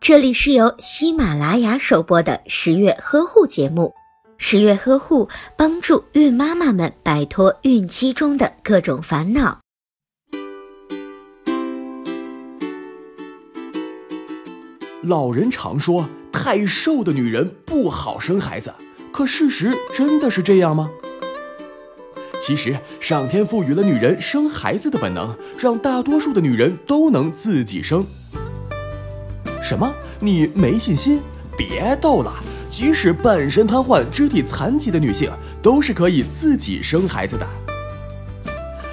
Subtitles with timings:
[0.00, 3.92] 这里是由喜马拉雅首播的十月呵护节目。
[4.36, 9.60] 十月呵护帮助孕妈妈们摆脱孕期中的各种烦恼。
[15.02, 18.74] 老人常说，太瘦的女人不好生孩子，
[19.12, 20.90] 可事实真的是这样吗？
[22.40, 28.04] 其实，上天赋予了女人生孩子的本能，让大多数的女人都能自己生。
[29.64, 29.90] 什么？
[30.20, 31.22] 你没信心？
[31.56, 32.30] 别逗了！
[32.68, 35.30] 即使半身瘫痪、肢体残疾的女性，
[35.62, 37.46] 都是可以自己生孩子的。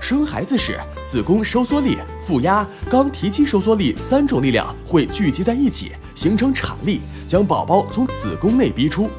[0.00, 9.10] 生孩子时，子宫收缩力、负压、肛提肌收缩力三种力量会聚集在一起，形成产力，将宝宝从子宫内逼出。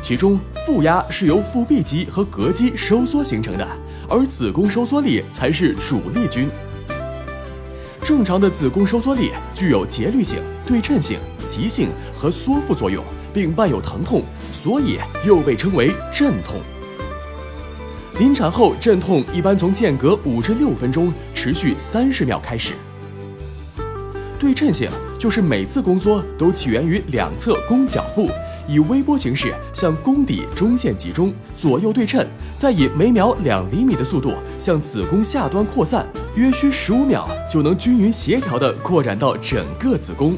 [0.00, 3.66] 其中，负压是由腹壁肌和膈肌收缩形成的，
[4.08, 6.48] 而子宫收缩力才是主力军。
[8.06, 13.04] 正常的子宫收缩力具有节律性、对称性、急性和缩腹作用，
[13.34, 16.60] 并伴有疼痛，所以又被称为阵痛。
[18.20, 22.74] 临产后阵痛一般从间隔五至六分钟，持续三十秒开始。
[24.38, 28.30] 对称性就是每次宫缩都起源于两侧宫角部。
[28.68, 32.26] 以微波形式向宫底中线集中，左右对称，
[32.58, 40.36] 再以每秒两厘米的速度向子宫下端扩散，约需十五秒就能均匀协调地扩展到整个子宫。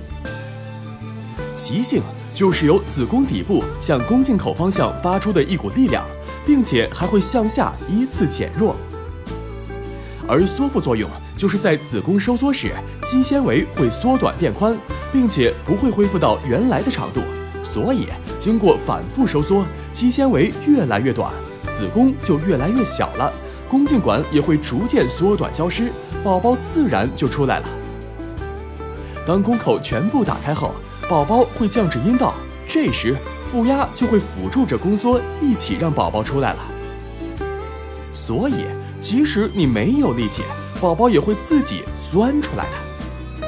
[1.57, 6.05] 急性就是由子宫底部向宫颈口方向发出的一股力量，
[6.47, 8.77] 并且还会向下依次减弱。
[10.27, 12.71] 而缩腹作用就是在子宫收缩时，
[13.03, 14.77] 肌纤维会缩短变宽，
[15.11, 17.23] 并且不会恢复到原来的长度。
[17.71, 18.09] 所以，
[18.41, 21.31] 经过反复收缩，肌纤维越来越短，
[21.67, 23.31] 子宫就越来越小了，
[23.69, 25.93] 宫颈管也会逐渐缩短消失，
[26.25, 27.69] 宝宝自然就出来了。
[29.27, 30.73] 当宫口全部打开后，
[31.11, 32.33] 宝宝会降至阴道，
[32.67, 36.61] 这时负压就会辅助着宫缩，一起让宝宝出来了。
[38.15, 38.65] 所以，
[39.03, 40.43] 即使你没有力气，
[40.81, 43.47] 宝宝也会自己钻出来的。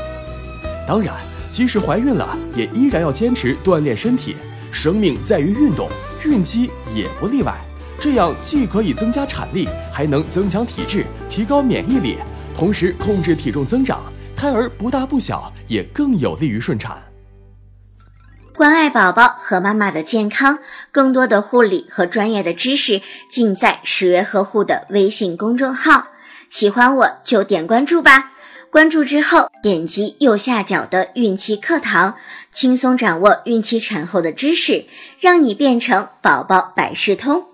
[0.86, 1.14] 当然。
[1.52, 4.36] 即使怀孕了，也依然要坚持锻炼身体。
[4.72, 5.88] 生命在于运动，
[6.24, 7.54] 孕期也不例外。
[7.98, 12.16] 这样既可以增加产力，还能增强体质，提高免疫力，
[12.56, 14.00] 同时控制体重增长。
[14.36, 16.96] 胎儿不大不小，也更有利于顺产。
[18.56, 20.58] 关爱宝宝和妈妈的健康，
[20.92, 26.06] 更多的护理和专业的知识尽在十月呵护的微信公众号。
[26.48, 28.29] 喜欢我就点关注吧。
[28.70, 32.14] 关注之后，点击右下角的孕期课堂，
[32.52, 34.84] 轻松掌握孕期产后的知识，
[35.18, 37.49] 让你变成宝宝百事通。